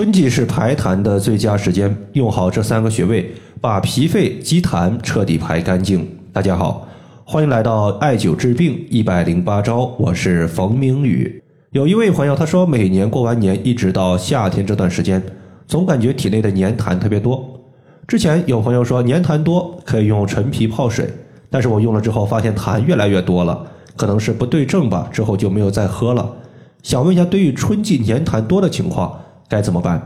[0.00, 6.08] 春季是排痰的最佳时间，用好这三个穴位，把脾肺积痰彻底排干净。
[6.32, 6.88] 大家好，
[7.22, 11.42] 欢迎来到艾灸治病一百零八招，我是冯明宇。
[11.72, 15.22] 有一位朋友他说，每年过完年一直到夏天这段时间，
[15.66, 17.60] 总感觉体内的粘痰特别多。
[18.08, 21.12] 之前有朋友说粘痰多可以用陈皮泡水，
[21.50, 26.36] 但是我用了之后发现痰越来越多了，可能是不对症吧，之后就没有再喝了。
[26.82, 29.14] 想问一下，对于春季粘痰多的情况。
[29.50, 30.00] 该怎么办？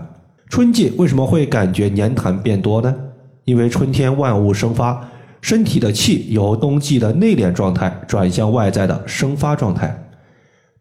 [0.49, 2.95] 春季为什么会感觉黏痰变多呢？
[3.45, 5.07] 因为春天万物生发，
[5.43, 10.03] 身体的气由冬季的内敛状态转向外在的生发状态，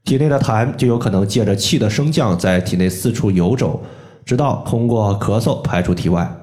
[0.06, 3.82] 体内的痰就有可能借着气的升降在体内四处游走，
[4.24, 6.34] 直到通过咳嗽排出体外。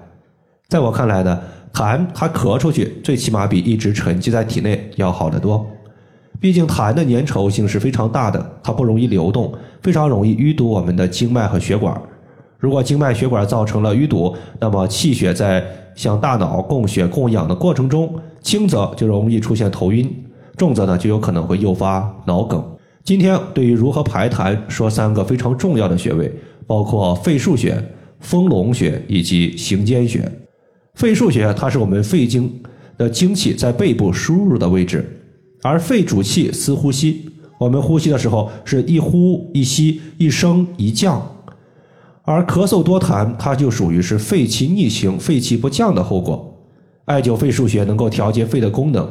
[0.68, 1.40] 在我看来呢，
[1.72, 5.66] 痰它咳出去，最起码比一直沉积在体内要好得多。
[6.38, 9.52] 毕竟痰的粘稠性是非常大的，它不容易流动，
[9.82, 12.00] 非常容易淤堵我们的经脉和血管。
[12.60, 15.64] 如果经脉血管造成了淤堵，那么气血在
[15.94, 20.08] 向大脑供血供氧的过程中，轻则就容易出现头晕，
[20.58, 22.62] 重则呢就有可能会诱发脑梗。
[23.02, 26.30] 今天对于如何排痰，说三个非常重要的穴位，
[26.66, 27.82] 包括肺腧穴、
[28.20, 30.30] 丰隆穴以及行间穴。
[30.94, 32.52] 肺腧穴它是我们肺经
[32.98, 35.04] 的精气在背部输入的位置。
[35.62, 41.26] 而肺主气司呼吸，我们呼吸的时候是一呼一吸，一升一降。
[42.32, 46.56] 而咳嗽多痰，它就属于是肺气逆行、肺气不降的后果。
[47.06, 49.04] 艾灸肺腧穴能够调节肺的功能，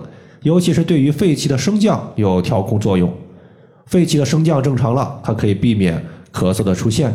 [0.44, 3.14] 尤其是对于肺气的升降有调控作用。
[3.88, 7.14] 肺气的升降正常了，它可以避免咳嗽的出现。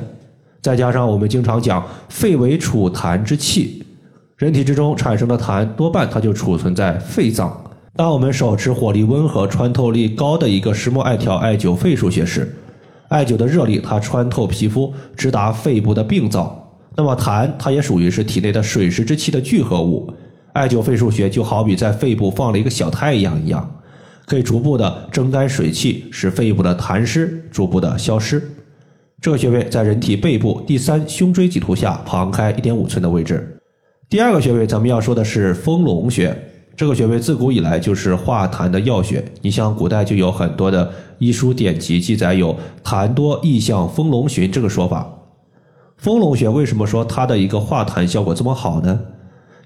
[0.60, 3.82] 再加上我们经常讲肺为储痰之器，
[4.36, 7.58] 人体之中产生的痰多半它就储存在肺脏。
[7.96, 12.54] 当我们手持火力温和、穿透力高的一个石墨艾条艾灸肺腧穴时，
[13.14, 16.60] 艾灸的热力它穿透皮肤，直达肺部的病灶。
[16.96, 20.12] 那么痰它也属于是体内的水湿之气的聚合物，
[20.52, 23.70] 艾灸肺腧穴就好比在肺部放了一个小太阳一样，
[24.26, 28.42] 可以逐步的蒸干水气，使肺部的痰湿逐步的消失。
[29.20, 33.56] 这个穴位在人体背部第三胸椎棘突下旁开一点五寸的位置。
[34.08, 36.36] 第二个穴位咱们要说的是丰隆穴。
[36.76, 39.24] 这个穴位自古以来就是化痰的要穴。
[39.40, 40.90] 你像古代就有很多的
[41.24, 42.54] 医书典籍记载有
[42.84, 45.10] “痰多易向丰隆穴”这个说法。
[45.96, 49.00] 丰隆穴为什么说它的一个化痰效果这么好呢？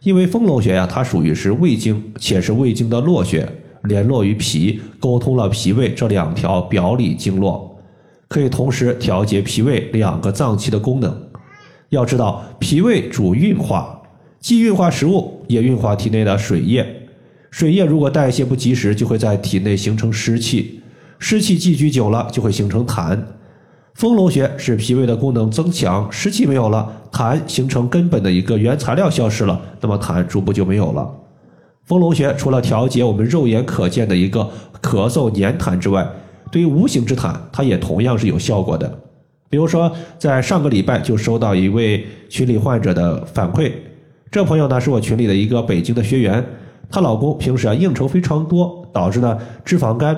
[0.02, 3.48] 因为丰隆穴呀，它属于是胃经，且是胃经的络穴，
[3.82, 7.76] 联络于脾，沟通了脾胃这两条表里经络，
[8.28, 11.28] 可以同时调节脾胃两个脏器的功能。
[11.88, 14.00] 要知道，脾胃主运化，
[14.38, 16.86] 既运化食物，也运化体内的水液。
[17.50, 20.77] 水液如果代谢不及时，就会在体内形成湿气，
[21.18, 23.18] 湿气积聚久了就会形成痰。
[23.94, 31.10] 丰隆穴使脾胃的功能增强，湿气没有了，痰形成根本的一个原材料消失了，那么痰逐步就没有了。
[31.84, 34.48] 丰隆穴除了调节我们肉眼可见的一个
[34.80, 36.08] 咳嗽粘痰之外，
[36.52, 38.98] 对于无形之痰，它也同样是有效果的。
[39.50, 43.72] 比如说，在上个礼拜就收到一位群里患者的反馈，
[44.30, 46.44] 这朋友呢是我群里的一个北京的学员。
[46.90, 50.14] 她老公平时啊应酬非常多，导致呢脂肪肝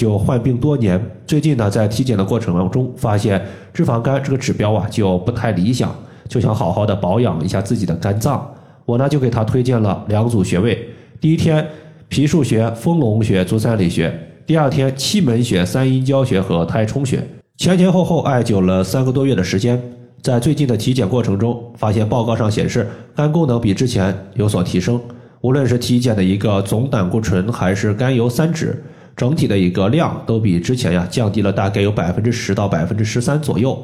[0.00, 0.98] 就患病多年。
[1.26, 5.94] 最近呢在体检的过程当中，发现脂肪肝这个指标啊就不太理想，
[6.26, 8.50] 就想好好的保养一下自己的肝脏。
[8.86, 10.88] 我呢就给他推荐了两组穴位：
[11.20, 11.66] 第一天
[12.08, 14.10] 脾腧穴、丰隆穴、足三里穴；
[14.46, 17.22] 第二天气门穴、三阴交穴和太冲穴。
[17.58, 19.78] 前前后后艾灸了三个多月的时间，
[20.22, 24.98] 在最近的体检过程中，发现报告上显示肝功能比之前有所提升。
[25.42, 28.74] 无论是体检的一个总胆固醇，还是甘油三酯，
[29.20, 33.78] 整体的一个量都比之前呀降低了大概有百分之十到百分之十三左右。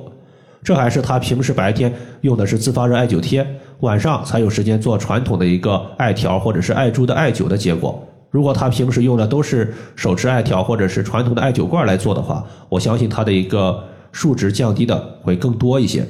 [0.63, 1.93] 这还是他平时白天
[2.23, 3.47] 用的是自发热艾灸贴，
[3.81, 8.03] 晚上才有时间做传统的一个艾条或者是艾柱的艾灸的结果。
[8.31, 16.03] 如果他平时用的都是手持艾条或者是传统的艾灸罐来做的话，我相信他的一个数值降低的会更多一些。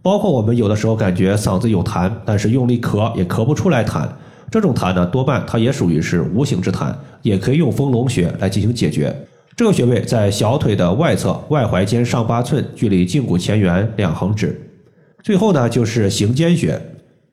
[0.00, 4.08] 包括我们有的时候感觉嗓子有痰，但是用力咳也咳不出来痰。
[4.50, 6.92] 这种痰呢，多半它也属于是无形之痰，
[7.22, 9.14] 也可以用丰隆穴来进行解决。
[9.56, 14.60] 这个穴位在小腿的外侧，外踝尖上八寸，距离胫骨前缘两横指。
[15.22, 16.80] 最后呢，就是行间穴。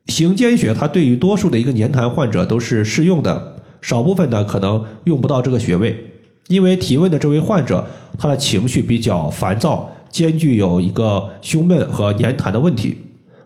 [0.08, 6.12] 行间穴它对于多数的一个黏痰患者都是适用的，少部分呢可能用不到这个穴位。
[6.48, 7.86] 因为提问的这位患者，
[8.18, 12.98] 他的情绪比较烦躁，兼具有一个胸闷和黏痰的问题，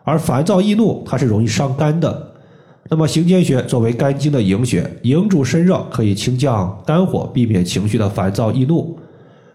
[0.04, 2.31] 而烦躁易怒，它是容易伤肝的。
[2.92, 9.00] 那么行间穴作为肝经的营穴，营主身热，可以清降肝火，避免情绪的烦躁易怒。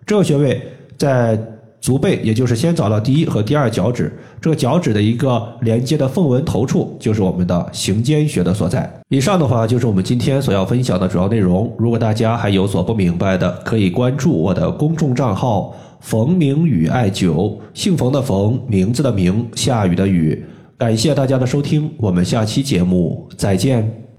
[0.06, 0.59] 这个穴位
[0.97, 1.38] 在
[1.79, 4.11] 足背，也就是先找到第一和第二脚趾，
[4.41, 8.91] 这个脚趾的一个连接的缝纹头处，就是我们的行间穴的所在。
[9.11, 11.71] 以上的话就是我们今天所要分享的主要内容。
[11.77, 20.43] 如果大家还有所不明白的，可以关注我的公众账号“冯明宇艾灸”，姓冯的冯，名字的名，下雨的雨。
[20.78, 24.06] 感谢大家的收听，我们下期节目再见。